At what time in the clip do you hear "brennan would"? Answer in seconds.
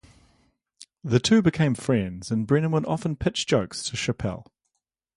2.47-2.87